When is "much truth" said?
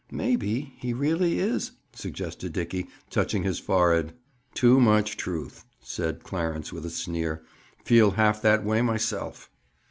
4.79-5.63